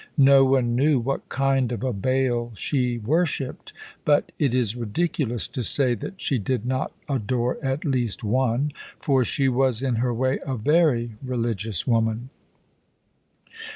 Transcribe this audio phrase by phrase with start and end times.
[0.17, 3.71] No one knew what kind of a Baal she worshipped,
[4.03, 9.23] but it is ridiculous to say that she did not adore at least one, for
[9.23, 12.31] she was, in her way, a very religious woman.